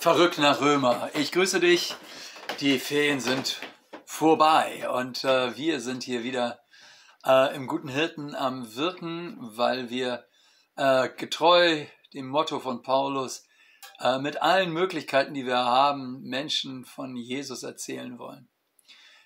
Verrückt 0.00 0.38
nach 0.38 0.62
Römer. 0.62 1.10
Ich 1.12 1.30
grüße 1.30 1.60
dich. 1.60 1.94
Die 2.60 2.78
Ferien 2.78 3.20
sind 3.20 3.60
vorbei 4.06 4.88
und 4.88 5.24
äh, 5.24 5.54
wir 5.58 5.80
sind 5.80 6.04
hier 6.04 6.24
wieder 6.24 6.62
äh, 7.26 7.54
im 7.54 7.66
Guten 7.66 7.88
Hirten 7.88 8.34
am 8.34 8.74
Wirken, 8.76 9.36
weil 9.38 9.90
wir 9.90 10.24
äh, 10.76 11.10
getreu 11.10 11.84
dem 12.14 12.28
Motto 12.28 12.60
von 12.60 12.80
Paulus 12.80 13.46
äh, 14.00 14.18
mit 14.18 14.40
allen 14.40 14.72
Möglichkeiten, 14.72 15.34
die 15.34 15.44
wir 15.44 15.58
haben, 15.58 16.22
Menschen 16.22 16.86
von 16.86 17.14
Jesus 17.14 17.62
erzählen 17.62 18.18
wollen. 18.18 18.48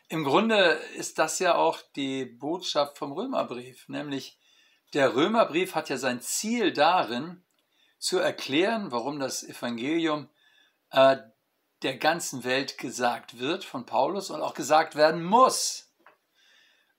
Im 0.08 0.24
Grunde 0.24 0.80
ist 0.96 1.20
das 1.20 1.38
ja 1.38 1.54
auch 1.54 1.78
die 1.94 2.24
Botschaft 2.24 2.98
vom 2.98 3.12
Römerbrief, 3.12 3.88
nämlich 3.88 4.40
der 4.92 5.14
Römerbrief 5.14 5.76
hat 5.76 5.88
ja 5.88 5.98
sein 5.98 6.20
Ziel 6.20 6.72
darin, 6.72 7.44
zu 8.00 8.18
erklären, 8.18 8.90
warum 8.90 9.20
das 9.20 9.44
Evangelium 9.44 10.28
äh, 10.94 11.16
der 11.82 11.96
ganzen 11.96 12.44
Welt 12.44 12.78
gesagt 12.78 13.38
wird 13.38 13.64
von 13.64 13.84
Paulus 13.84 14.30
und 14.30 14.40
auch 14.40 14.54
gesagt 14.54 14.94
werden 14.94 15.22
muss. 15.22 15.92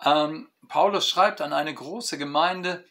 Ähm, 0.03 0.51
Paulus 0.67 1.07
schreibt 1.07 1.41
an 1.41 1.53
eine 1.53 1.73
große 1.73 2.17
Gemeinde, 2.17 2.85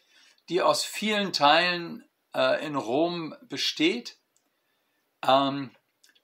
die 0.49 0.61
aus 0.61 0.83
vielen 0.83 1.31
Teilen 1.31 2.03
äh, 2.35 2.65
in 2.65 2.75
Rom 2.75 3.35
besteht, 3.43 4.17
ähm, 5.25 5.75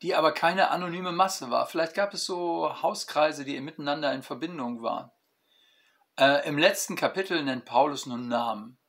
die 0.02 0.16
aber 0.16 0.34
keine 0.34 0.72
anonyme 0.72 1.12
Masse 1.12 1.52
war. 1.52 1.68
Vielleicht 1.68 1.94
gab 1.94 2.14
es 2.14 2.26
so 2.26 2.82
Hauskreise, 2.82 3.46
die 3.46 3.60
miteinander 3.62 4.12
in 4.14 4.24
Verbindung 4.24 4.82
waren. 4.82 5.12
Äh, 6.20 6.48
Im 6.48 6.58
letzten 6.58 6.96
Kapitel 6.96 7.44
nennt 7.44 7.66
Paulus 7.66 8.08
nun 8.08 8.28
Namen. 8.28 8.80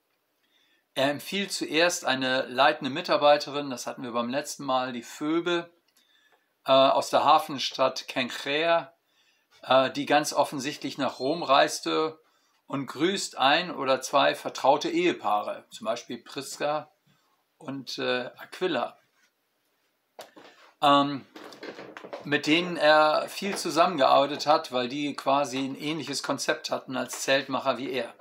Er 0.95 1.11
empfiehlt 1.11 1.53
zuerst 1.53 2.05
eine 2.05 2.47
leitende 2.47 2.91
Mitarbeiterin, 2.91 3.71
das 3.71 3.87
hatten 3.87 4.03
wir 4.03 4.13
beim 4.13 4.29
letzten 4.29 4.65
Mal, 4.65 4.93
die 4.93 5.03
Phoebe, 5.03 5.71
äh, 6.67 6.73
aus 6.73 7.11
der 7.11 7.25
Hafenstadt 7.25 8.09
Kenkrea, 8.09 8.93
äh, 9.63 9.91
die 9.91 10.07
ganz 10.07 10.33
offensichtlich 10.33 10.99
nach 10.99 11.19
Rom 11.19 11.43
reiste 11.43 12.19
und 12.67 12.87
grüßt 12.87 13.39
ein 13.39 13.71
oder 13.75 14.01
zwei 14.01 14.35
vertraute 14.35 14.91
Ehepaare, 14.91 15.67
zum 15.71 15.87
Beispiel 15.87 16.19
Priska 16.23 16.91
und 17.59 17.99
äh, 17.99 18.31
Aquila, 18.37 18.99
ähm, 20.81 21.27
mit 22.25 22.47
denen 22.47 22.77
er 22.77 23.29
viel 23.29 23.57
zusammengearbeitet 23.57 24.47
hat, 24.47 24.73
weil 24.73 24.89
die 24.89 25.15
quasi 25.15 25.59
ein 25.59 25.77
ähnliches 25.77 26.23
Konzept 26.23 26.71
hatten 26.71 26.97
als 26.97 27.23
Zeltmacher 27.23 27.79
wie 27.79 27.91
er. 27.91 28.15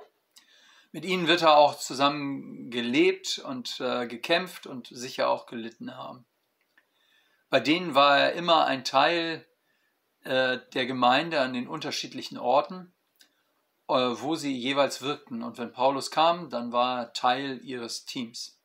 Mit 0.92 1.06
ihnen 1.06 1.26
wird 1.26 1.42
er 1.42 1.56
auch 1.56 1.78
zusammen 1.78 2.70
gelebt 2.70 3.38
und 3.38 3.80
äh, 3.80 4.06
gekämpft 4.06 4.66
und 4.66 4.88
sicher 4.88 5.28
auch 5.28 5.46
gelitten 5.46 5.96
haben. 5.96 6.26
Bei 7.52 7.60
denen 7.60 7.94
war 7.94 8.18
er 8.18 8.32
immer 8.32 8.64
ein 8.64 8.82
Teil 8.82 9.46
äh, 10.24 10.58
der 10.72 10.86
Gemeinde 10.86 11.42
an 11.42 11.52
den 11.52 11.68
unterschiedlichen 11.68 12.38
Orten, 12.38 12.94
äh, 13.88 13.92
wo 13.92 14.36
sie 14.36 14.56
jeweils 14.56 15.02
wirkten. 15.02 15.42
Und 15.42 15.58
wenn 15.58 15.70
Paulus 15.70 16.10
kam, 16.10 16.48
dann 16.48 16.72
war 16.72 17.00
er 17.00 17.12
Teil 17.12 17.60
ihres 17.62 18.06
Teams. 18.06 18.58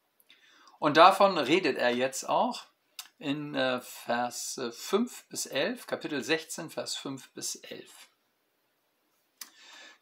Und 0.80 0.96
davon 0.96 1.38
redet 1.38 1.78
er 1.78 1.94
jetzt 1.94 2.30
auch 2.30 2.64
in 3.20 3.56
äh, 3.56 3.82
Vers 3.82 4.58
5 4.72 5.26
bis 5.26 5.48
11, 5.48 5.86
Kapitel 5.86 6.24
16, 6.24 6.70
Vers 6.70 6.96
5 6.96 7.34
bis 7.34 7.56
11. 7.56 7.92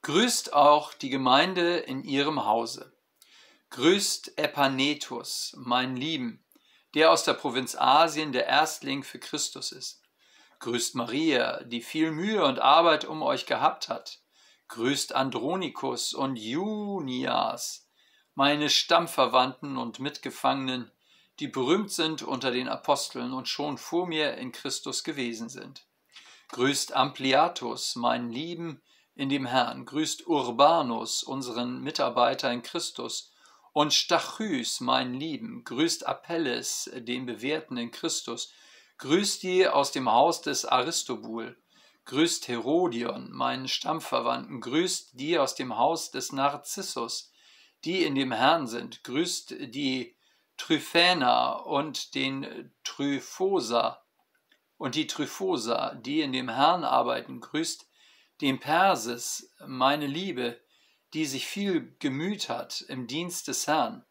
Grüßt 0.04 0.54
auch 0.54 0.94
die 0.94 1.10
Gemeinde 1.10 1.78
in 1.78 2.04
ihrem 2.04 2.46
Hause. 2.46 2.94
Grüßt 3.72 4.38
Epanetus, 4.38 5.56
mein 5.58 5.96
Lieben, 5.96 6.45
der 6.96 7.12
aus 7.12 7.26
der 7.26 7.34
Provinz 7.34 7.76
Asien 7.76 8.32
der 8.32 8.48
Erstling 8.48 9.04
für 9.04 9.20
Christus 9.20 9.72
ist. 9.72 10.02
Grüßt 10.60 10.96
Maria, 10.96 11.62
die 11.64 11.82
viel 11.82 12.12
Mühe 12.12 12.44
und 12.46 12.60
Arbeit 12.60 13.04
um 13.06 13.22
euch 13.22 13.46
gehabt 13.46 13.90
hat. 13.90 14.22
Grüßt 14.70 15.14
Andronikus 15.14 16.14
und 16.14 16.38
Junias, 16.38 17.88
meine 18.34 18.70
Stammverwandten 18.70 19.78
und 19.78 20.00
Mitgefangenen, 20.00 20.90
die 21.40 21.48
berühmt 21.48 21.92
sind 21.92 22.24
unter 22.24 22.50
den 22.50 22.70
Aposteln 22.70 23.34
und 23.34 23.50
schon 23.50 23.78
vor 23.78 24.08
mir 24.08 24.36
in 24.38 24.54
Christus 24.54 25.04
gewesen 25.04 25.50
sind. 25.50 25.86
Grüßt 26.50 26.94
Ampliatus, 26.94 27.98
meinen 27.98 28.32
Lieben 28.32 28.82
in 29.16 29.28
dem 29.28 29.46
Herrn. 29.46 29.86
Grüßt 29.86 30.28
Urbanus, 30.28 31.24
unseren 31.24 31.82
Mitarbeiter 31.82 32.52
in 32.52 32.64
Christus 32.64 33.35
und 33.76 33.94
Stachys, 33.94 34.80
mein 34.80 35.14
Lieben, 35.14 35.66
grüßt 35.66 36.08
Apelles, 36.08 36.90
den 36.96 37.26
Bewährten 37.26 37.76
in 37.76 37.92
Christus, 37.92 38.54
grüßt 39.00 39.44
die 39.44 39.68
aus 39.68 39.92
dem 39.92 40.10
Haus 40.10 40.42
des 40.42 40.64
Aristobul, 40.64 41.58
grüßt 42.06 42.48
Herodion, 42.48 43.34
meinen 43.34 43.68
Stammverwandten, 43.68 44.62
grüßt 44.62 45.20
die 45.20 45.38
aus 45.38 45.56
dem 45.56 45.78
Haus 45.78 46.10
des 46.10 46.32
Narzissus, 46.32 47.34
die 47.84 48.04
in 48.04 48.16
dem 48.16 48.32
Herrn 48.32 48.68
sind, 48.68 49.04
grüßt 49.04 49.56
die 49.68 50.16
Tryphäner 50.56 51.66
und 51.66 52.16
den 52.16 52.72
Tryphosa. 52.86 54.06
Und 54.78 54.96
die 54.96 55.06
Tryphosa, 55.06 55.96
die 55.96 56.22
in 56.22 56.32
dem 56.32 56.48
Herrn 56.48 56.86
arbeiten, 56.86 57.42
grüßt 57.42 57.86
den 58.40 58.58
Perses, 58.58 59.54
meine 59.68 60.08
Liebe, 60.08 60.62
die 61.16 61.26
sich 61.26 61.48
viel 61.48 61.96
gemüht 62.00 62.50
hat 62.50 62.82
im 62.90 63.08
Dienst 63.08 63.48
des 63.48 63.68
Herrn. 63.68 64.06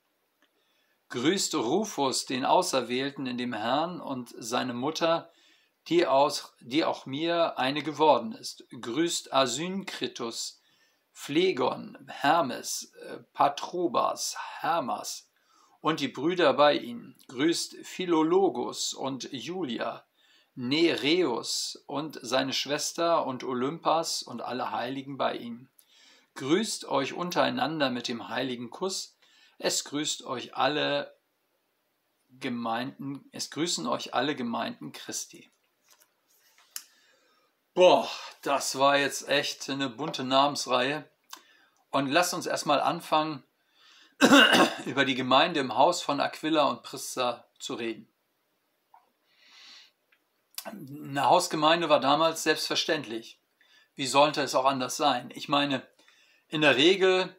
Grüßt 1.11 1.55
Rufus, 1.55 2.25
den 2.25 2.47
Auserwählten 2.47 3.27
in 3.27 3.37
dem 3.37 3.53
Herrn, 3.53 4.01
und 4.01 4.35
seine 4.39 4.73
Mutter, 4.73 5.31
die, 5.89 6.07
aus, 6.07 6.55
die 6.61 6.83
auch 6.83 7.05
mir 7.05 7.59
eine 7.59 7.83
geworden 7.83 8.33
ist. 8.33 8.65
Grüßt 8.81 9.35
Asynkritus, 9.35 10.63
Phlegon, 11.13 11.99
Hermes, 12.09 12.91
äh, 13.03 13.19
Patrobas, 13.35 14.39
Hermas 14.61 15.29
und 15.83 16.01
die 16.01 16.09
Brüder 16.09 16.55
bei 16.55 16.79
ihnen. 16.79 17.17
Grüßt 17.29 17.77
Philologus 17.83 18.95
und 18.95 19.31
Julia, 19.31 20.07
Nereus 20.55 21.85
und 21.87 22.19
seine 22.23 22.55
Schwester 22.55 23.27
und 23.27 23.45
Olympas 23.45 24.23
und 24.23 24.41
alle 24.41 24.71
Heiligen 24.71 25.19
bei 25.19 25.37
ihnen. 25.37 25.69
Grüßt 26.35 26.87
euch 26.87 27.13
untereinander 27.13 27.91
mit 27.91 28.09
dem 28.09 28.29
heiligen 28.29 28.71
Kuss. 28.71 29.17
Es 29.59 29.85
grüßt 29.85 30.25
euch 30.25 30.57
alle 30.57 31.17
Gemeinden, 32.29 33.29
es 33.31 33.51
grüßen 33.51 33.87
euch 33.87 34.15
alle 34.15 34.35
Gemeinden 34.35 34.93
Christi. 34.93 35.51
Boah, 37.73 38.09
das 38.43 38.79
war 38.79 38.99
jetzt 38.99 39.29
echt 39.29 39.69
eine 39.71 39.89
bunte 39.89 40.25
Namensreihe. 40.25 41.09
Und 41.91 42.11
lasst 42.11 42.35
uns 42.35 42.47
erstmal 42.47 42.81
anfangen, 42.81 43.45
über 44.85 45.05
die 45.05 45.15
Gemeinde 45.15 45.61
im 45.61 45.77
Haus 45.77 46.03
von 46.03 46.21
Aquila 46.21 46.65
und 46.65 46.83
Prisca 46.83 47.47
zu 47.59 47.75
reden. 47.75 48.09
Eine 50.65 51.25
Hausgemeinde 51.25 51.89
war 51.89 52.01
damals 52.01 52.43
selbstverständlich. 52.43 53.41
Wie 53.95 54.07
sollte 54.07 54.43
es 54.43 54.55
auch 54.55 54.65
anders 54.65 54.97
sein? 54.97 55.31
Ich 55.35 55.49
meine, 55.49 55.87
in 56.55 56.61
der 56.61 56.77
Regel 56.77 57.35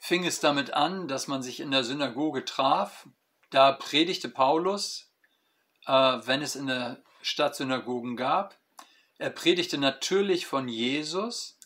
fing 0.00 0.26
es 0.26 0.38
damit 0.38 0.74
an, 0.74 1.08
dass 1.08 1.28
man 1.28 1.42
sich 1.42 1.60
in 1.60 1.70
der 1.70 1.82
Synagoge 1.82 2.44
traf. 2.44 3.08
Da 3.48 3.72
predigte 3.72 4.28
Paulus, 4.28 5.10
äh, 5.86 5.92
wenn 5.92 6.42
es 6.42 6.56
in 6.56 6.66
der 6.66 7.02
Stadt 7.22 7.56
Synagogen 7.56 8.18
gab. 8.18 8.58
Er 9.16 9.30
predigte 9.30 9.78
natürlich 9.78 10.46
von 10.46 10.68
Jesus 10.68 11.58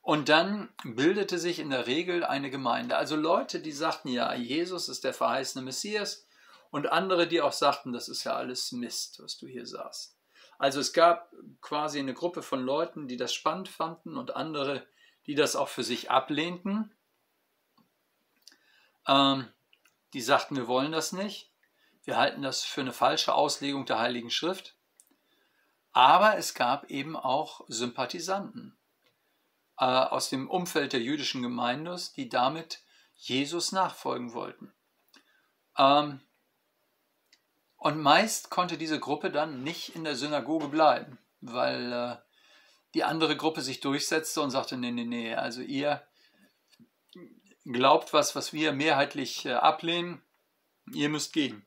und 0.00 0.30
dann 0.30 0.70
bildete 0.82 1.38
sich 1.38 1.58
in 1.58 1.68
der 1.68 1.86
Regel 1.86 2.24
eine 2.24 2.48
Gemeinde. 2.48 2.96
Also 2.96 3.16
Leute, 3.16 3.60
die 3.60 3.72
sagten, 3.72 4.08
ja, 4.08 4.32
Jesus 4.32 4.88
ist 4.88 5.04
der 5.04 5.12
verheißene 5.12 5.62
Messias 5.62 6.26
und 6.70 6.90
andere, 6.90 7.26
die 7.26 7.42
auch 7.42 7.52
sagten, 7.52 7.92
das 7.92 8.08
ist 8.08 8.24
ja 8.24 8.32
alles 8.32 8.72
Mist, 8.72 9.22
was 9.22 9.36
du 9.36 9.46
hier 9.46 9.66
sagst. 9.66 10.16
Also 10.56 10.80
es 10.80 10.94
gab 10.94 11.34
quasi 11.60 11.98
eine 11.98 12.14
Gruppe 12.14 12.40
von 12.40 12.64
Leuten, 12.64 13.08
die 13.08 13.18
das 13.18 13.34
spannend 13.34 13.68
fanden 13.68 14.16
und 14.16 14.36
andere, 14.36 14.86
die 15.30 15.36
das 15.36 15.54
auch 15.54 15.68
für 15.68 15.84
sich 15.84 16.10
ablehnten. 16.10 16.92
Ähm, 19.06 19.48
die 20.12 20.22
sagten, 20.22 20.56
wir 20.56 20.66
wollen 20.66 20.90
das 20.90 21.12
nicht. 21.12 21.52
Wir 22.02 22.16
halten 22.16 22.42
das 22.42 22.64
für 22.64 22.80
eine 22.80 22.92
falsche 22.92 23.32
Auslegung 23.32 23.86
der 23.86 24.00
Heiligen 24.00 24.32
Schrift. 24.32 24.74
Aber 25.92 26.36
es 26.36 26.54
gab 26.54 26.90
eben 26.90 27.14
auch 27.14 27.60
Sympathisanten 27.68 28.76
äh, 29.78 29.84
aus 29.84 30.30
dem 30.30 30.50
Umfeld 30.50 30.94
der 30.94 31.00
jüdischen 31.00 31.42
Gemeinde, 31.42 31.96
die 32.16 32.28
damit 32.28 32.82
Jesus 33.14 33.70
nachfolgen 33.70 34.32
wollten. 34.32 34.74
Ähm, 35.78 36.22
und 37.76 38.02
meist 38.02 38.50
konnte 38.50 38.76
diese 38.76 38.98
Gruppe 38.98 39.30
dann 39.30 39.62
nicht 39.62 39.94
in 39.94 40.02
der 40.02 40.16
Synagoge 40.16 40.66
bleiben, 40.66 41.20
weil 41.40 41.92
äh, 41.92 42.29
die 42.94 43.04
andere 43.04 43.36
Gruppe 43.36 43.62
sich 43.62 43.80
durchsetzte 43.80 44.40
und 44.40 44.50
sagte, 44.50 44.76
nee, 44.76 44.90
nee, 44.90 45.04
nee, 45.04 45.34
also 45.34 45.60
ihr 45.60 46.02
glaubt 47.64 48.12
was, 48.12 48.34
was 48.34 48.52
wir 48.52 48.72
mehrheitlich 48.72 49.46
äh, 49.46 49.52
ablehnen, 49.52 50.22
ihr 50.92 51.08
müsst 51.08 51.32
gehen. 51.32 51.66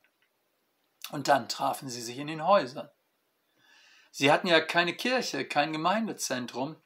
Und 1.10 1.28
dann 1.28 1.48
trafen 1.48 1.88
sie 1.88 2.02
sich 2.02 2.18
in 2.18 2.26
den 2.26 2.46
Häusern. 2.46 2.88
Sie 4.10 4.30
hatten 4.30 4.46
ja 4.46 4.60
keine 4.60 4.94
Kirche, 4.94 5.44
kein 5.44 5.72
Gemeindezentrum, 5.72 6.76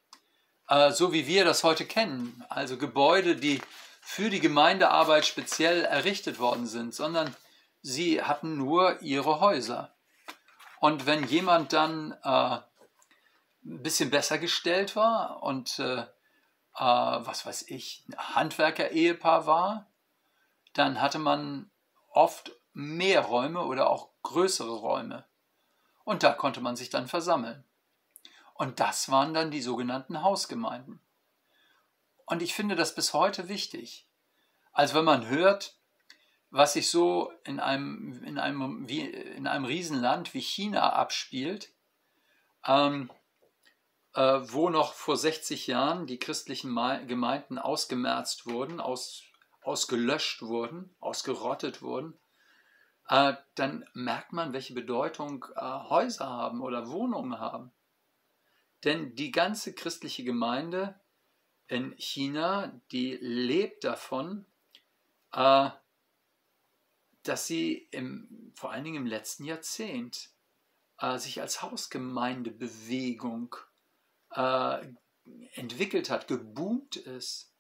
äh, 0.69 0.93
so 0.93 1.12
wie 1.12 1.26
wir 1.26 1.44
das 1.44 1.64
heute 1.64 1.85
kennen, 1.87 2.44
also 2.49 2.76
Gebäude, 2.76 3.37
die 3.37 3.61
für 4.00 4.31
die 4.31 4.40
Gemeindearbeit 4.40 5.26
speziell 5.26 5.85
errichtet 5.85 6.38
worden 6.38 6.67
sind, 6.67 6.94
sondern 6.94 7.35
sie 7.82 8.23
hatten 8.23 8.56
nur 8.56 9.00
ihre 9.02 9.40
Häuser. 9.40 9.94
Und 10.81 11.06
wenn 11.06 11.25
jemand 11.25 11.73
dann 11.73 12.17
äh, 12.23 12.58
ein 13.65 13.83
bisschen 13.83 14.11
besser 14.11 14.39
gestellt 14.39 14.97
war 14.97 15.43
und 15.43 15.79
äh, 15.79 16.01
äh, 16.01 16.07
was 16.79 17.45
weiß 17.45 17.63
ich, 17.69 18.05
Handwerker-Ehepaar 18.17 19.47
war, 19.47 19.91
dann 20.75 21.01
hatte 21.01 21.19
man 21.19 21.71
oft 22.11 22.53
mehr 22.73 23.23
Räume 23.23 23.65
oder 23.65 23.91
auch 23.91 24.11
größere 24.23 24.77
Räume. 24.77 25.25
Und 26.05 26.23
da 26.23 26.33
konnte 26.33 26.61
man 26.61 26.77
sich 26.77 26.91
dann 26.91 27.09
versammeln. 27.09 27.65
Und 28.55 28.81
das 28.81 29.11
waren 29.11 29.35
dann 29.35 29.51
die 29.51 29.61
sogenannten 29.61 30.23
Hausgemeinden. 30.23 31.01
Und 32.27 32.43
ich 32.43 32.55
finde 32.55 32.77
das 32.77 32.95
bis 32.95 33.13
heute 33.13 33.49
wichtig. 33.49 34.09
Also 34.73 34.95
wenn 34.95 35.05
man 35.05 35.27
hört, 35.27 35.77
was 36.51 36.75
sich 36.75 36.91
so 36.91 37.33
in 37.45 37.61
einem, 37.61 38.23
in 38.25 38.39
einem, 38.39 38.89
wie, 38.89 39.03
in 39.03 39.47
einem 39.47 39.65
Riesenland 39.65 40.35
wie 40.35 40.41
China 40.41 40.93
abspielt, 40.93 41.73
ähm, 42.67 43.11
äh, 43.11 43.18
wo 44.15 44.71
noch 44.71 44.95
vor 44.95 45.17
60 45.17 45.67
Jahren 45.67 46.07
die 46.07 46.19
christlichen 46.19 46.75
Gemeinden 47.07 47.59
ausgemerzt 47.59 48.47
wurden, 48.47 48.81
aus, 48.81 49.23
ausgelöscht 49.63 50.43
wurden, 50.43 50.95
ausgerottet 50.99 51.83
wurden, 51.83 52.19
äh, 53.09 53.35
dann 53.55 53.85
merkt 53.95 54.33
man, 54.33 54.53
welche 54.53 54.75
Bedeutung 54.75 55.47
äh, 55.57 55.61
Häuser 55.61 56.29
haben 56.29 56.61
oder 56.61 56.91
Wohnungen 56.91 57.39
haben. 57.39 57.73
Denn 58.85 59.15
die 59.15 59.31
ganze 59.31 59.75
christliche 59.75 60.25
Gemeinde 60.25 61.01
in 61.67 61.95
China, 61.99 62.81
die 62.93 63.17
lebt 63.21 63.85
davon, 63.85 64.45
äh, 65.33 65.71
dass 67.23 67.47
sie 67.47 67.89
im, 67.91 68.53
vor 68.55 68.73
allen 68.73 68.85
Dingen 68.85 68.99
im 68.99 69.07
letzten 69.07 69.45
Jahrzehnt 69.45 70.31
äh, 70.99 71.19
sich 71.19 71.41
als 71.41 71.63
Hausgemeindebewegung 71.63 73.57
äh, 74.38 74.87
entwickelt 75.55 76.11
hat, 76.11 76.29
geboomt 76.29 76.96
ist. 76.96 77.52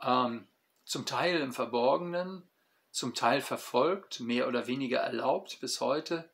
Ähm, 0.00 0.46
zum 0.84 1.06
Teil 1.06 1.40
im 1.40 1.52
Verborgenen, 1.52 2.42
zum 2.90 3.14
Teil 3.14 3.40
verfolgt, 3.40 4.20
mehr 4.20 4.48
oder 4.48 4.66
weniger 4.66 5.00
erlaubt 5.00 5.58
bis 5.60 5.80
heute, 5.80 6.28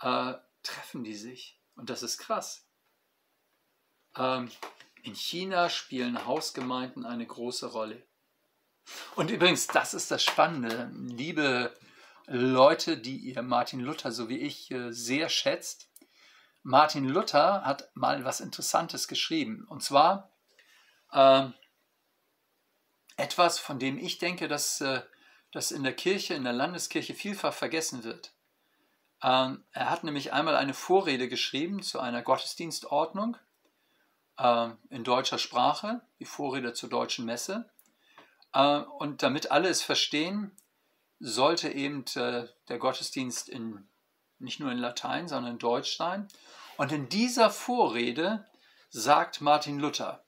äh, 0.00 0.34
treffen 0.62 1.04
die 1.04 1.14
sich. 1.14 1.60
Und 1.76 1.88
das 1.90 2.02
ist 2.02 2.18
krass. 2.18 2.66
Ähm, 4.16 4.50
in 5.02 5.14
China 5.14 5.68
spielen 5.68 6.26
Hausgemeinden 6.26 7.06
eine 7.06 7.26
große 7.26 7.66
Rolle. 7.66 8.02
Und 9.14 9.30
übrigens, 9.30 9.68
das 9.68 9.94
ist 9.94 10.10
das 10.10 10.24
Spannende, 10.24 10.90
liebe 10.94 11.72
Leute, 12.26 12.96
die 12.96 13.16
ihr 13.16 13.42
Martin 13.42 13.80
Luther 13.80 14.10
so 14.10 14.28
wie 14.28 14.38
ich 14.38 14.70
äh, 14.70 14.92
sehr 14.92 15.28
schätzt. 15.28 15.87
Martin 16.62 17.08
Luther 17.08 17.62
hat 17.64 17.90
mal 17.94 18.24
was 18.24 18.40
Interessantes 18.40 19.08
geschrieben. 19.08 19.66
Und 19.68 19.82
zwar 19.82 20.30
äh, 21.12 21.48
etwas, 23.16 23.58
von 23.58 23.78
dem 23.78 23.98
ich 23.98 24.18
denke, 24.18 24.48
dass 24.48 24.80
äh, 24.80 25.02
das 25.52 25.70
in 25.70 25.82
der 25.82 25.94
Kirche, 25.94 26.34
in 26.34 26.44
der 26.44 26.52
Landeskirche 26.52 27.14
vielfach 27.14 27.54
vergessen 27.54 28.04
wird. 28.04 28.32
Ähm, 29.22 29.64
er 29.72 29.90
hat 29.90 30.04
nämlich 30.04 30.32
einmal 30.32 30.56
eine 30.56 30.74
Vorrede 30.74 31.28
geschrieben 31.28 31.82
zu 31.82 32.00
einer 32.00 32.22
Gottesdienstordnung 32.22 33.36
äh, 34.38 34.68
in 34.90 35.04
deutscher 35.04 35.38
Sprache, 35.38 36.02
die 36.20 36.24
Vorrede 36.24 36.72
zur 36.72 36.88
deutschen 36.88 37.24
Messe. 37.24 37.68
Äh, 38.52 38.78
und 38.78 39.22
damit 39.22 39.50
alle 39.50 39.68
es 39.68 39.82
verstehen, 39.82 40.56
sollte 41.18 41.70
eben 41.70 42.04
äh, 42.14 42.46
der 42.68 42.78
Gottesdienst 42.78 43.48
in, 43.48 43.88
nicht 44.38 44.60
nur 44.60 44.70
in 44.72 44.78
Latein, 44.78 45.28
sondern 45.28 45.52
in 45.52 45.58
Deutsch 45.58 45.96
sein. 45.96 46.28
Und 46.76 46.92
in 46.92 47.08
dieser 47.08 47.50
Vorrede 47.50 48.46
sagt 48.90 49.40
Martin 49.40 49.78
Luther, 49.78 50.24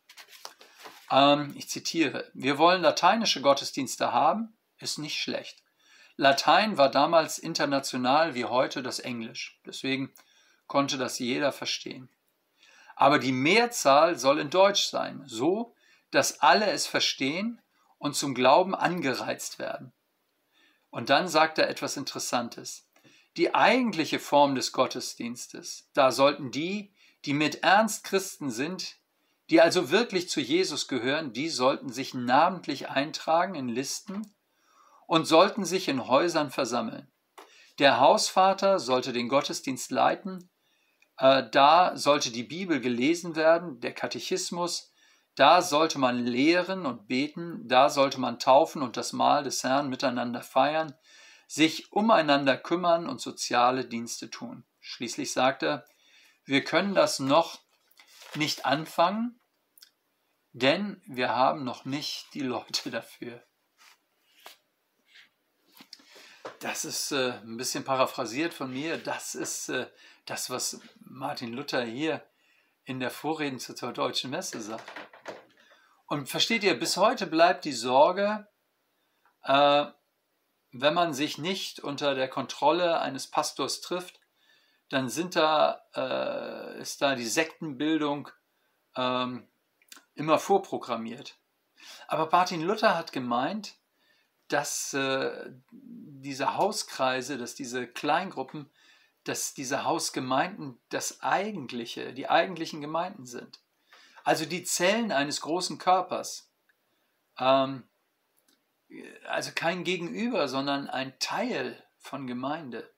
ähm, 1.10 1.52
ich 1.56 1.68
zitiere, 1.68 2.30
wir 2.34 2.58
wollen 2.58 2.82
lateinische 2.82 3.40
Gottesdienste 3.40 4.12
haben, 4.12 4.54
ist 4.78 4.98
nicht 4.98 5.20
schlecht. 5.20 5.62
Latein 6.16 6.76
war 6.76 6.90
damals 6.90 7.38
international 7.38 8.34
wie 8.34 8.44
heute 8.44 8.82
das 8.82 8.98
Englisch, 8.98 9.58
deswegen 9.64 10.12
konnte 10.66 10.98
das 10.98 11.18
jeder 11.18 11.52
verstehen. 11.52 12.08
Aber 12.94 13.18
die 13.18 13.32
Mehrzahl 13.32 14.18
soll 14.18 14.38
in 14.38 14.50
Deutsch 14.50 14.84
sein, 14.84 15.22
so 15.26 15.74
dass 16.10 16.40
alle 16.40 16.70
es 16.70 16.86
verstehen 16.86 17.60
und 17.98 18.14
zum 18.16 18.34
Glauben 18.34 18.74
angereizt 18.74 19.58
werden. 19.58 19.92
Und 20.90 21.08
dann 21.08 21.28
sagt 21.28 21.58
er 21.58 21.68
etwas 21.68 21.96
Interessantes. 21.96 22.86
Die 23.36 23.54
eigentliche 23.54 24.18
Form 24.18 24.54
des 24.54 24.72
Gottesdienstes, 24.72 25.88
da 25.92 26.10
sollten 26.10 26.50
die, 26.50 26.92
die 27.24 27.34
mit 27.34 27.62
Ernst 27.62 28.04
Christen 28.04 28.50
sind, 28.50 28.96
die 29.50 29.60
also 29.60 29.90
wirklich 29.90 30.28
zu 30.28 30.40
Jesus 30.40 30.88
gehören, 30.88 31.32
die 31.32 31.48
sollten 31.48 31.90
sich 31.92 32.14
namentlich 32.14 32.88
eintragen 32.88 33.54
in 33.54 33.68
Listen 33.68 34.34
und 35.06 35.26
sollten 35.26 35.64
sich 35.64 35.88
in 35.88 36.06
Häusern 36.06 36.50
versammeln. 36.50 37.10
Der 37.78 37.98
Hausvater 38.00 38.78
sollte 38.78 39.12
den 39.12 39.28
Gottesdienst 39.28 39.90
leiten, 39.90 40.50
äh, 41.18 41.44
da 41.50 41.96
sollte 41.96 42.30
die 42.30 42.42
Bibel 42.42 42.80
gelesen 42.80 43.36
werden, 43.36 43.80
der 43.80 43.92
Katechismus, 43.92 44.92
da 45.34 45.62
sollte 45.62 45.98
man 45.98 46.24
lehren 46.26 46.86
und 46.86 47.06
beten, 47.06 47.66
da 47.68 47.88
sollte 47.88 48.20
man 48.20 48.38
taufen 48.38 48.82
und 48.82 48.96
das 48.96 49.12
Mahl 49.12 49.44
des 49.44 49.62
Herrn 49.64 49.88
miteinander 49.88 50.42
feiern, 50.42 50.94
sich 51.50 51.91
umeinander 51.91 52.56
kümmern 52.56 53.08
und 53.08 53.20
soziale 53.20 53.85
Dienste 53.85 54.31
tun. 54.31 54.64
Schließlich 54.79 55.32
sagt 55.32 55.64
er, 55.64 55.85
wir 56.44 56.62
können 56.62 56.94
das 56.94 57.19
noch 57.19 57.58
nicht 58.37 58.67
anfangen, 58.67 59.41
denn 60.52 61.02
wir 61.06 61.31
haben 61.31 61.64
noch 61.64 61.85
nicht 61.85 62.32
die 62.35 62.43
Leute 62.43 62.93
dafür. 62.93 63.44
Das 66.61 66.85
ist 66.85 67.11
äh, 67.11 67.32
ein 67.43 67.56
bisschen 67.56 67.82
paraphrasiert 67.82 68.55
von 68.55 68.70
mir. 68.70 68.97
Das 68.97 69.35
ist 69.35 69.70
äh, 69.70 69.90
das, 70.26 70.50
was 70.50 70.80
Martin 71.00 71.52
Luther 71.52 71.83
hier 71.83 72.25
in 72.85 73.00
der 73.00 73.11
Vorreden 73.11 73.59
zur 73.59 73.92
deutschen 73.92 74.30
Messe 74.30 74.61
sagt. 74.61 74.88
Und 76.07 76.28
versteht 76.28 76.62
ihr, 76.62 76.78
bis 76.78 76.97
heute 76.97 77.26
bleibt 77.26 77.64
die 77.64 77.73
Sorge, 77.73 78.47
äh, 79.42 79.87
wenn 80.72 80.94
man 80.94 81.14
sich 81.14 81.38
nicht 81.38 81.80
unter 81.80 82.14
der 82.14 82.28
Kontrolle 82.28 83.00
eines 83.00 83.26
Pastors 83.26 83.80
trifft, 83.80 84.20
dann 84.88 85.08
sind 85.08 85.36
da, 85.36 85.82
äh, 85.94 86.80
ist 86.80 87.00
da 87.02 87.14
die 87.14 87.26
Sektenbildung 87.26 88.28
ähm, 88.96 89.48
immer 90.14 90.38
vorprogrammiert. 90.38 91.38
Aber 92.08 92.28
Martin 92.30 92.60
Luther 92.60 92.96
hat 92.96 93.12
gemeint, 93.12 93.76
dass 94.48 94.92
äh, 94.94 95.52
diese 95.70 96.56
Hauskreise, 96.56 97.38
dass 97.38 97.54
diese 97.54 97.86
Kleingruppen, 97.86 98.70
dass 99.24 99.54
diese 99.54 99.84
Hausgemeinden 99.84 100.80
das 100.88 101.22
eigentliche, 101.22 102.12
die 102.12 102.28
eigentlichen 102.28 102.80
Gemeinden 102.80 103.26
sind. 103.26 103.60
Also 104.24 104.44
die 104.44 104.64
Zellen 104.64 105.12
eines 105.12 105.40
großen 105.40 105.78
Körpers. 105.78 106.50
Ähm, 107.38 107.84
also 109.28 109.50
kein 109.54 109.85
Gegenüber, 109.85 110.49
sondern 110.49 110.88
ein 110.88 111.18
Teil 111.18 111.82
von 111.99 112.26
Gemeinde. 112.26 112.90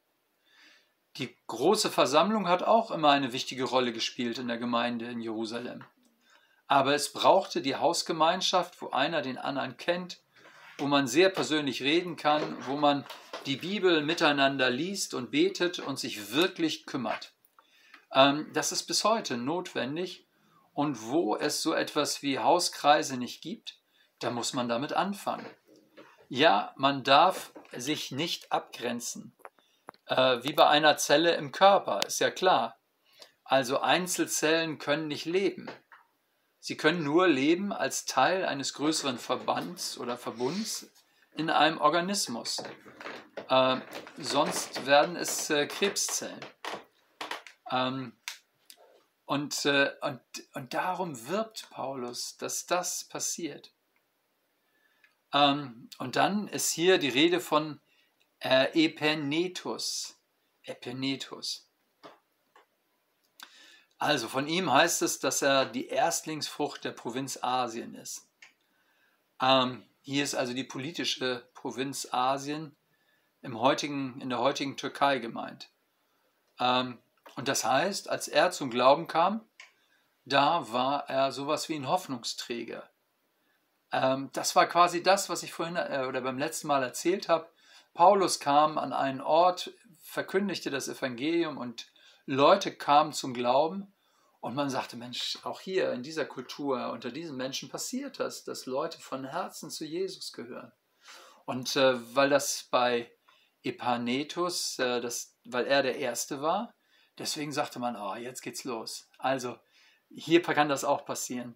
Die 1.19 1.37
große 1.47 1.91
Versammlung 1.91 2.49
hat 2.49 2.63
auch 2.63 2.91
immer 2.91 3.11
eine 3.11 3.33
wichtige 3.33 3.65
Rolle 3.65 3.93
gespielt 3.93 4.39
in 4.39 4.49
der 4.49 4.59
Gemeinde 4.59 5.07
in 5.07 5.21
Jerusalem. 5.21 5.85
Aber 6.67 6.95
es 6.95 7.13
brauchte 7.13 7.61
die 7.61 7.77
Hausgemeinschaft, 7.77 8.81
wo 8.81 8.91
einer 8.91 9.21
den 9.21 9.37
anderen 9.37 9.77
kennt, 9.77 10.21
wo 10.79 10.87
man 10.87 11.07
sehr 11.07 11.29
persönlich 11.29 11.83
reden 11.83 12.17
kann, 12.17 12.43
wo 12.67 12.77
man 12.77 13.05
die 13.45 13.57
Bibel 13.57 14.03
miteinander 14.03 14.71
liest 14.71 15.13
und 15.13 15.31
betet 15.31 15.81
und 15.81 15.99
sich 15.99 16.33
wirklich 16.33 16.87
kümmert. 16.87 17.33
Ähm, 18.13 18.49
das 18.55 18.73
ist 18.73 18.85
bis 18.85 19.05
heute 19.05 19.37
notwendig 19.37 20.27
und 20.73 21.03
wo 21.03 21.37
es 21.37 21.61
so 21.61 21.75
etwas 21.75 22.23
wie 22.23 22.39
Hauskreise 22.39 23.19
nicht 23.19 23.43
gibt, 23.43 23.79
da 24.21 24.31
muss 24.31 24.55
man 24.55 24.69
damit 24.69 24.93
anfangen. 24.95 25.47
Ja, 26.35 26.73
man 26.77 27.05
darf 27.05 27.53
sich 27.77 28.11
nicht 28.11 28.53
abgrenzen. 28.53 29.37
Äh, 30.07 30.43
wie 30.43 30.55
bei 30.55 30.67
einer 30.67 30.97
Zelle 30.97 31.35
im 31.35 31.53
Körper, 31.53 32.07
ist 32.07 32.21
ja 32.21 32.31
klar. 32.31 32.81
Also 33.45 33.81
Einzelzellen 33.81 34.79
können 34.79 35.09
nicht 35.09 35.27
leben. 35.27 35.71
Sie 36.59 36.79
können 36.79 37.05
nur 37.05 37.29
leben 37.29 37.71
als 37.71 38.07
Teil 38.07 38.47
eines 38.47 38.73
größeren 38.73 39.19
Verbands 39.19 39.99
oder 39.99 40.17
Verbunds, 40.17 40.91
in 41.37 41.51
einem 41.51 41.79
Organismus. 41.79 42.63
Äh, 43.51 43.81
sonst 44.17 44.87
werden 44.87 45.17
es 45.17 45.51
äh, 45.51 45.67
Krebszellen. 45.67 46.41
Ähm, 47.71 48.17
und, 49.27 49.67
äh, 49.67 49.91
und, 50.01 50.23
und 50.55 50.73
darum 50.73 51.29
wirbt 51.29 51.69
Paulus, 51.69 52.39
dass 52.39 52.65
das 52.65 53.05
passiert. 53.05 53.71
Ähm, 55.33 55.89
und 55.99 56.17
dann 56.17 56.49
ist 56.49 56.71
hier 56.71 56.99
die 56.99 57.09
Rede 57.09 57.41
von 57.41 57.81
äh, 58.41 58.85
Epenetus. 58.85 60.19
Epenetus. 60.65 61.69
Also 63.99 64.29
von 64.29 64.49
ihm 64.49 64.73
heißt 64.73 65.03
es, 65.03 65.21
dass 65.21 65.43
er 65.43 65.65
die 65.65 65.87
Erstlingsfrucht 65.87 66.85
der 66.85 66.91
Provinz 66.91 67.39
Asien 67.41 67.95
ist. 67.95 68.29
Ähm, 69.41 69.85
hier 70.01 70.25
ist 70.25 70.35
also 70.35 70.55
die 70.55 70.65
politische 70.65 71.49
Provinz 71.55 72.09
Asien 72.11 72.75
im 73.43 73.61
heutigen, 73.61 74.21
in 74.21 74.29
der 74.29 74.41
heutigen 74.41 74.77
Türkei 74.77 75.19
gemeint. 75.19 75.71
Ähm, 76.59 76.99
und 77.37 77.49
das 77.49 77.65
heißt, 77.65 78.09
als 78.09 78.29
er 78.29 78.51
zum 78.51 78.71
Glauben 78.71 79.07
kam, 79.07 79.47
da 80.25 80.73
war 80.73 81.09
er 81.09 81.33
sowas 81.33 81.69
wie 81.69 81.77
ein 81.77 81.89
Hoffnungsträger. 81.89 82.89
Ähm, 83.93 84.31
das 84.33 84.57
war 84.57 84.67
quasi 84.67 85.03
das, 85.03 85.29
was 85.29 85.43
ich 85.43 85.53
vorhin 85.53 85.77
äh, 85.77 86.07
oder 86.09 86.21
beim 86.23 86.39
letzten 86.39 86.69
Mal 86.69 86.83
erzählt 86.83 87.29
habe. 87.29 87.49
Paulus 87.95 88.41
kam 88.41 88.79
an 88.79 88.93
einen 88.93 89.21
Ort, 89.21 89.73
verkündigte 90.03 90.71
das 90.71 90.89
Evangelium 90.89 91.59
und 91.59 91.93
Leute 92.27 92.75
kamen 92.75 93.13
zum 93.13 93.35
Glauben. 93.35 93.93
Und 94.41 94.57
man 94.57 94.71
sagte, 94.71 94.97
Mensch, 94.97 95.39
auch 95.45 95.61
hier 95.61 95.93
in 95.93 96.03
dieser 96.03 96.25
Kultur, 96.25 96.91
unter 96.91 97.13
diesen 97.13 97.37
Menschen 97.37 97.69
passiert 97.69 98.19
das, 98.19 98.43
dass 98.43 98.67
Leute 98.67 98.99
von 98.99 99.25
Herzen 99.25 99.71
zu 99.71 99.85
Jesus 99.85 100.33
gehören. 100.33 100.73
Und 101.45 101.77
äh, 101.77 101.95
weil 102.17 102.31
das 102.31 102.67
bei 102.71 103.11
Epanetus, 103.63 104.79
äh, 104.81 105.01
das, 105.01 105.37
weil 105.45 105.67
er 105.67 105.83
der 105.85 105.97
Erste 105.97 106.43
war, 106.43 106.75
deswegen 107.19 107.53
sagte 107.53 107.79
man, 107.79 107.95
oh, 107.95 108.17
jetzt 108.17 108.43
geht's 108.43 108.65
los. 108.65 109.09
Also 109.19 109.59
hier 110.11 110.43
kann 110.43 110.69
das 110.69 110.83
auch 110.83 111.05
passieren. 111.05 111.55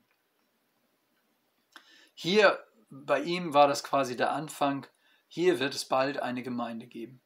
Hier 2.19 2.59
bei 2.89 3.21
ihm 3.21 3.53
war 3.53 3.69
das 3.69 3.85
quasi 3.85 4.17
der 4.17 4.33
Anfang. 4.33 4.87
Hier 5.29 5.61
wird 5.61 5.75
es 5.75 5.85
bald 5.85 6.19
eine 6.19 6.43
Gemeinde 6.43 6.87
geben. 6.87 7.21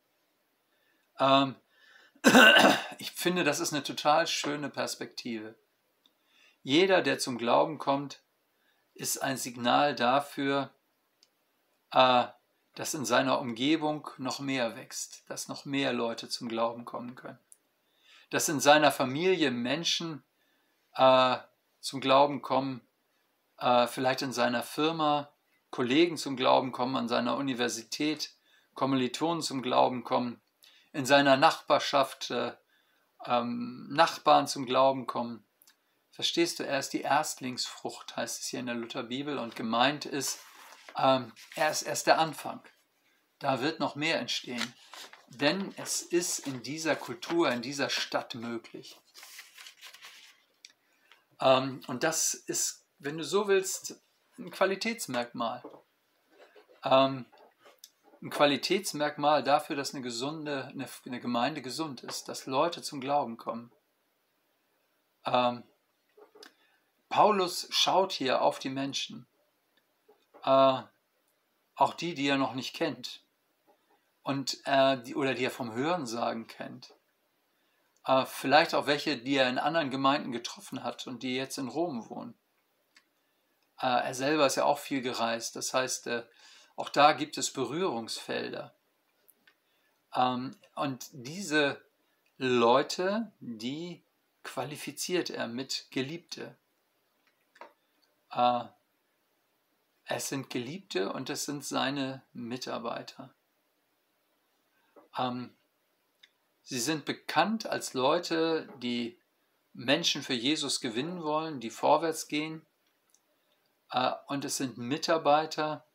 Ähm, 1.21 1.55
ich 2.99 3.13
finde, 3.13 3.45
das 3.45 3.61
ist 3.61 3.73
eine 3.73 3.85
total 3.85 4.27
schöne 4.27 4.69
Perspektive. 4.69 5.55
Jeder, 6.65 7.03
der 7.03 7.21
zum 7.21 7.39
Glauben 7.39 7.79
kommt, 7.79 8.21
ist 8.95 9.23
ein 9.23 9.37
Signal 9.37 9.95
dafür, 9.95 10.75
äh, 11.93 12.25
dass 12.75 12.93
in 12.93 13.05
seiner 13.05 13.39
Umgebung 13.39 14.11
noch 14.19 14.41
mehr 14.41 14.77
wächst, 14.77 15.23
dass 15.31 15.47
noch 15.47 15.65
mehr 15.65 15.93
Leute 15.93 16.29
zum 16.29 16.49
Glauben 16.49 16.85
kommen 16.85 17.15
können, 17.15 17.39
dass 18.31 18.49
in 18.49 18.59
seiner 18.59 18.91
Familie 18.91 19.53
Menschen 19.53 20.25
äh, 20.95 21.37
zum 21.79 22.01
Glauben 22.01 22.43
kommen, 22.43 22.85
äh, 23.61 23.87
vielleicht 23.87 24.23
in 24.23 24.33
seiner 24.33 24.63
Firma 24.63 25.33
Kollegen 25.71 26.17
zum 26.17 26.37
Glauben 26.37 26.73
kommen, 26.73 26.97
an 26.97 27.09
seiner 27.09 27.37
Universität 27.37 28.35
Kommilitonen 28.75 29.43
zum 29.43 29.63
Glauben 29.63 30.05
kommen, 30.05 30.41
in 30.93 31.07
seiner 31.07 31.37
Nachbarschaft 31.37 32.31
äh, 32.31 32.53
ähm, 33.27 33.87
Nachbarn 33.91 34.47
zum 34.47 34.67
Glauben 34.67 35.07
kommen. 35.07 35.45
Verstehst 36.11 36.59
du, 36.59 36.67
er 36.67 36.79
ist 36.79 36.93
die 36.93 37.03
Erstlingsfrucht, 37.03 38.17
heißt 38.17 38.41
es 38.41 38.49
hier 38.49 38.61
in 38.61 38.67
der 38.67 38.75
Lutherbibel, 38.75 39.39
und 39.39 39.57
gemeint 39.57 40.07
ist, 40.07 40.41
ähm, 40.97 41.33
er 41.55 41.71
ist 41.71 41.83
erst 41.83 42.07
der 42.07 42.19
Anfang. 42.19 42.63
Da 43.39 43.61
wird 43.61 43.81
noch 43.81 43.95
mehr 43.95 44.19
entstehen. 44.19 44.75
Denn 45.29 45.73
es 45.77 46.03
ist 46.03 46.41
in 46.41 46.63
dieser 46.63 46.97
Kultur, 46.97 47.51
in 47.51 47.63
dieser 47.63 47.89
Stadt 47.89 48.35
möglich. 48.35 49.01
Ähm, 51.41 51.81
und 51.87 52.03
das 52.03 52.35
ist, 52.35 52.87
wenn 53.01 53.17
du 53.17 53.25
so 53.25 53.49
willst, 53.49 54.01
ein 54.39 54.51
Qualitätsmerkmal. 54.51 55.63
Ähm, 56.85 57.27
ein 58.23 58.31
Qualitätsmerkmal 58.31 59.43
dafür, 59.43 59.75
dass 59.75 59.95
eine 59.95 60.03
gesunde, 60.03 60.67
eine, 60.67 60.87
eine, 61.07 61.21
Gemeinde 61.21 61.63
gesund 61.63 62.03
ist, 62.03 62.29
dass 62.29 62.47
Leute 62.47 62.83
zum 62.83 63.01
Glauben 63.01 63.39
kommen. 63.39 63.73
Ähm, 65.25 65.65
Paulus 67.09 67.67
schaut 67.71 68.13
hier 68.13 68.43
auf 68.43 68.59
die 68.59 68.69
Menschen, 68.69 69.27
äh, 70.45 70.83
auch 71.75 71.95
die, 71.95 72.15
die 72.15 72.29
er 72.29 72.37
noch 72.37 72.55
nicht 72.55 72.75
kennt 72.75 73.25
und 74.23 74.59
äh, 74.67 75.03
die, 75.03 75.15
oder 75.17 75.33
die 75.35 75.45
er 75.45 75.51
vom 75.51 75.73
Hörensagen 75.73 76.47
kennt. 76.47 76.95
Äh, 78.05 78.27
vielleicht 78.27 78.75
auch 78.75 78.87
welche, 78.87 79.17
die 79.17 79.37
er 79.37 79.49
in 79.49 79.59
anderen 79.59 79.91
Gemeinden 79.91 80.33
getroffen 80.33 80.85
hat 80.85 81.07
und 81.07 81.23
die 81.23 81.35
jetzt 81.35 81.57
in 81.57 81.69
Rom 81.69 82.09
wohnen. 82.11 82.35
Äh, 83.81 83.87
er 83.87 84.15
selber 84.15 84.47
ist 84.47 84.57
ja 84.57 84.65
auch 84.65 84.79
viel 84.79 85.03
gereist, 85.03 85.57
das 85.57 85.73
heißt, 85.75 86.07
äh, 86.09 86.25
auch 86.77 86.89
da 86.89 87.13
gibt 87.13 87.39
es 87.39 87.53
Berührungsfelder. 87.53 88.75
Ähm, 90.15 90.57
und 90.75 91.09
diese 91.13 91.81
Leute, 92.39 93.33
die 93.41 94.03
qualifiziert 94.43 95.31
er 95.31 95.47
mit 95.47 95.87
Geliebte. 95.91 96.57
Äh, 98.33 98.65
es 100.07 100.29
sind 100.29 100.51
Geliebte 100.51 101.13
und 101.13 101.31
es 101.31 101.45
sind 101.45 101.65
seine 101.65 102.23
Mitarbeiter. 102.33 103.33
Ähm, 105.17 105.55
sie 106.63 106.81
sind 106.81 107.05
bekannt 107.05 107.67
als 107.67 107.95
Leute, 107.95 108.69
die 108.83 109.19
Menschen 109.73 110.23
für 110.23 110.35
Jesus 110.35 110.81
gewinnen 110.81 111.23
wollen, 111.23 111.61
die 111.61 111.71
vorwärts 111.71 112.27
gehen. 112.27 112.67
Äh, 113.91 114.13
und 114.29 114.45
es 114.45 114.57
sind 114.57 114.79
Mitarbeiter, 114.79 115.87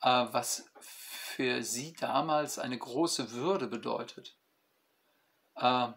äh, 0.00 0.26
was 0.30 0.70
für 0.80 1.62
sie 1.62 1.92
damals 1.94 2.58
eine 2.58 2.78
große 2.78 3.32
Würde 3.32 3.66
bedeutet. 3.66 4.36
Äh, 5.56 5.88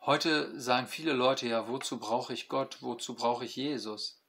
heute 0.00 0.58
sagen 0.58 0.86
viele 0.86 1.12
Leute 1.12 1.46
ja, 1.46 1.68
wozu 1.68 1.98
brauche 1.98 2.32
ich 2.32 2.48
Gott, 2.48 2.78
wozu 2.82 3.14
brauche 3.14 3.44
ich 3.44 3.56
Jesus? 3.56 4.22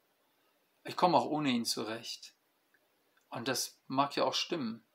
Ich 0.84 0.96
komme 0.96 1.18
auch 1.18 1.26
ohne 1.26 1.50
ihn 1.50 1.66
zurecht. 1.66 2.34
Und 3.30 3.48
das 3.48 3.82
mag 3.88 4.16
ja 4.16 4.24
auch 4.24 4.34
stimmen. 4.34 4.86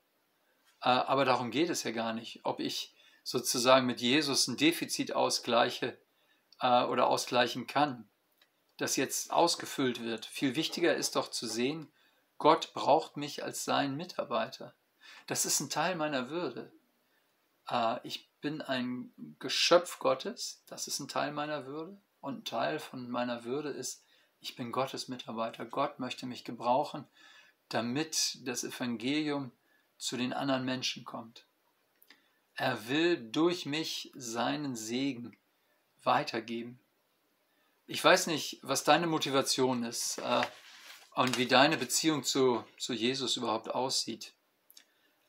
Äh, 0.83 0.89
aber 0.89 1.25
darum 1.25 1.51
geht 1.51 1.71
es 1.71 1.83
ja 1.83 1.91
gar 1.91 2.13
nicht, 2.13 2.41
ob 2.45 2.61
ich 2.61 2.95
sozusagen 3.23 3.87
mit 3.87 4.01
Jesus 4.01 4.49
ein 4.49 4.57
Defizit 4.57 5.15
ausgleiche 5.15 5.99
oder 6.59 7.07
ausgleichen 7.07 7.67
kann, 7.67 8.10
das 8.81 8.97
jetzt 8.97 9.31
ausgefüllt 9.31 10.03
wird. 10.03 10.25
Viel 10.27 10.57
wichtiger 10.57 10.95
ist 10.95 11.17
doch 11.17 11.31
zu 11.31 11.47
sehen, 11.47 11.93
Gott 12.39 12.73
braucht 12.73 13.19
mich 13.19 13.45
als 13.45 13.65
sein 13.65 13.97
Mitarbeiter. 13.97 14.75
Das 15.27 15.45
ist 15.45 15.61
ein 15.61 15.69
Teil 15.69 15.97
meiner 15.97 16.31
Würde. 16.31 16.73
Äh, 17.69 17.99
ich 18.03 18.31
bin 18.41 18.63
ein 18.63 19.13
Geschöpf 19.39 19.99
Gottes, 19.99 20.63
das 20.67 20.87
ist 20.87 21.01
ein 21.01 21.09
Teil 21.09 21.33
meiner 21.33 21.67
Würde. 21.67 22.01
Und 22.23 22.39
ein 22.39 22.45
Teil 22.45 22.79
von 22.79 23.11
meiner 23.11 23.45
Würde 23.45 23.69
ist, 23.69 24.03
ich 24.41 24.57
bin 24.57 24.73
Gottes 24.73 25.09
Mitarbeiter. 25.09 25.67
Gott 25.67 25.99
möchte 25.99 26.25
mich 26.25 26.45
gebrauchen, 26.45 27.07
damit 27.69 28.39
das 28.47 28.65
Evangelium 28.65 29.53
zu 29.99 30.17
den 30.17 30.33
anderen 30.33 30.65
Menschen 30.65 31.05
kommt. 31.05 31.45
Er 32.55 32.89
will 32.89 33.31
durch 33.31 33.67
mich 33.67 34.11
seinen 34.15 34.77
Segen 34.77 35.37
weitergeben. 36.03 36.81
Ich 37.91 38.05
weiß 38.05 38.29
nicht, 38.29 38.61
was 38.63 38.85
deine 38.85 39.09
Motivation 39.09 39.83
ist. 39.83 40.19
Äh, 40.19 40.43
und 41.17 41.39
wie 41.39 41.47
deine 41.47 41.77
Beziehung 41.77 42.23
zu, 42.23 42.65
zu 42.79 42.93
Jesus 42.93 43.37
überhaupt 43.37 43.69
aussieht. 43.69 44.33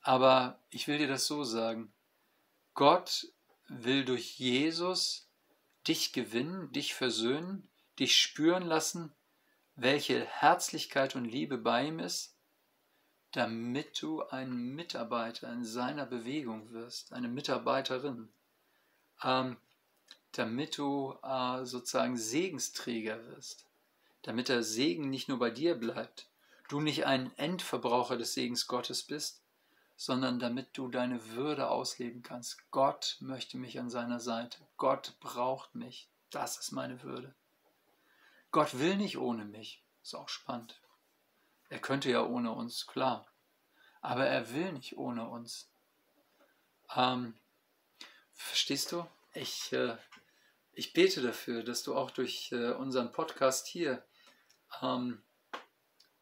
Aber 0.00 0.60
ich 0.70 0.86
will 0.86 0.98
dir 0.98 1.08
das 1.08 1.26
so 1.26 1.42
sagen. 1.42 1.92
Gott 2.74 3.26
will 3.68 4.04
durch 4.04 4.38
Jesus 4.38 5.28
dich 5.88 6.12
gewinnen, 6.12 6.70
dich 6.72 6.94
versöhnen, 6.94 7.68
dich 7.98 8.16
spüren 8.16 8.62
lassen, 8.62 9.12
welche 9.74 10.24
Herzlichkeit 10.24 11.16
und 11.16 11.24
Liebe 11.24 11.58
bei 11.58 11.86
ihm 11.86 11.98
ist, 11.98 12.36
damit 13.32 14.00
du 14.00 14.22
ein 14.28 14.52
Mitarbeiter 14.52 15.52
in 15.52 15.64
seiner 15.64 16.06
Bewegung 16.06 16.70
wirst, 16.70 17.12
eine 17.12 17.28
Mitarbeiterin, 17.28 18.28
ähm, 19.24 19.56
damit 20.32 20.78
du 20.78 21.16
äh, 21.22 21.64
sozusagen 21.64 22.16
Segensträger 22.16 23.24
wirst 23.28 23.66
damit 24.22 24.48
der 24.48 24.62
Segen 24.62 25.10
nicht 25.10 25.28
nur 25.28 25.38
bei 25.38 25.50
dir 25.50 25.74
bleibt, 25.74 26.28
du 26.68 26.80
nicht 26.80 27.06
ein 27.06 27.36
Endverbraucher 27.36 28.16
des 28.16 28.34
Segens 28.34 28.66
Gottes 28.66 29.02
bist, 29.02 29.42
sondern 29.96 30.38
damit 30.38 30.68
du 30.76 30.88
deine 30.88 31.30
Würde 31.30 31.68
ausleben 31.68 32.22
kannst. 32.22 32.58
Gott 32.70 33.16
möchte 33.20 33.58
mich 33.58 33.78
an 33.78 33.90
seiner 33.90 34.20
Seite. 34.20 34.58
Gott 34.76 35.14
braucht 35.20 35.74
mich. 35.74 36.08
Das 36.30 36.56
ist 36.56 36.72
meine 36.72 37.02
Würde. 37.02 37.34
Gott 38.52 38.78
will 38.78 38.96
nicht 38.96 39.18
ohne 39.18 39.44
mich. 39.44 39.82
Ist 40.02 40.14
auch 40.14 40.28
spannend. 40.28 40.80
Er 41.68 41.78
könnte 41.78 42.10
ja 42.10 42.24
ohne 42.24 42.52
uns, 42.52 42.86
klar. 42.86 43.26
aber 44.00 44.26
er 44.26 44.52
will 44.52 44.72
nicht 44.72 44.96
ohne 44.96 45.28
uns. 45.28 45.68
Ähm, 46.94 47.34
verstehst 48.34 48.92
du? 48.92 49.06
Ich, 49.34 49.72
äh, 49.72 49.96
ich 50.74 50.92
bete 50.92 51.22
dafür, 51.22 51.62
dass 51.62 51.82
du 51.82 51.94
auch 51.94 52.10
durch 52.10 52.50
äh, 52.52 52.72
unseren 52.72 53.12
Podcast 53.12 53.66
hier 53.66 54.04
ähm, 54.80 55.22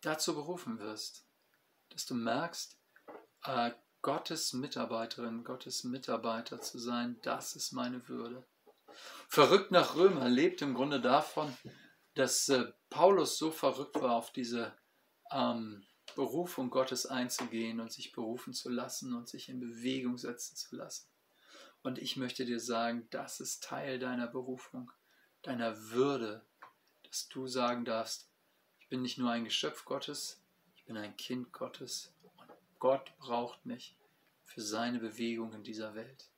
dazu 0.01 0.35
berufen 0.35 0.79
wirst, 0.79 1.27
dass 1.91 2.07
du 2.07 2.15
merkst, 2.15 2.79
äh, 3.45 3.71
Gottes 4.03 4.55
Mitarbeiterin, 4.55 5.45
Gottes 5.45 5.85
Mitarbeiter 5.85 6.61
zu 6.61 6.79
sein, 6.79 7.19
das 7.23 7.55
ist 7.55 7.73
meine 7.73 8.09
Würde. 8.09 8.47
Verrückt 9.29 9.71
nach 9.71 9.95
Römer 9.95 10.29
lebt 10.29 10.63
im 10.63 10.75
Grunde 10.75 11.01
davon, 11.01 11.55
dass 12.15 12.49
äh, 12.49 12.73
Paulus 12.89 13.39
so 13.39 13.51
verrückt 13.51 14.01
war, 14.01 14.17
auf 14.17 14.33
diese 14.33 14.75
ähm, 15.31 15.85
Berufung 16.17 16.71
Gottes 16.71 17.07
einzugehen 17.07 17.81
und 17.81 17.93
sich 17.93 18.13
berufen 18.13 18.53
zu 18.53 18.69
lassen 18.71 19.15
und 19.15 19.29
sich 19.29 19.49
in 19.49 19.61
Bewegung 19.61 20.19
setzen 20.19 20.57
zu 20.57 20.77
lassen. 20.77 21.10
Und 21.83 21.99
ich 21.99 22.17
möchte 22.17 22.45
dir 22.45 22.61
sagen, 22.61 23.07
das 23.11 23.41
ist 23.41 23.63
Teil 23.63 23.99
deiner 23.99 24.27
Berufung, 24.27 24.91
deiner 25.43 25.91
Würde, 25.91 26.45
dass 27.05 27.29
du 27.29 27.47
sagen 27.47 27.85
darfst, 27.85 28.29
ich 28.79 28.89
bin 28.89 29.03
nicht 29.03 29.19
nur 29.19 29.31
ein 29.31 29.45
Geschöpf 29.45 29.85
Gottes, 29.85 30.43
ich 30.77 30.85
bin 30.85 30.97
ein 30.97 31.17
Kind 31.17 31.53
Gottes 31.53 32.13
und 32.35 32.51
Gott 32.79 33.17
braucht 33.19 33.65
mich 33.65 33.97
für 34.45 34.61
seine 34.61 34.99
Bewegung 34.99 35.53
in 35.55 35.63
dieser 35.63 35.95
Welt. 35.95 36.29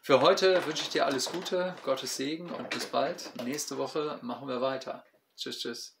Für 0.00 0.20
heute 0.20 0.64
wünsche 0.66 0.82
ich 0.82 0.90
dir 0.90 1.06
alles 1.06 1.30
Gute, 1.30 1.74
Gottes 1.82 2.16
Segen 2.16 2.50
und 2.50 2.70
bis 2.70 2.86
bald. 2.86 3.32
Nächste 3.44 3.78
Woche 3.78 4.18
machen 4.22 4.48
wir 4.48 4.60
weiter. 4.60 5.04
Tschüss, 5.36 5.58
tschüss. 5.58 5.98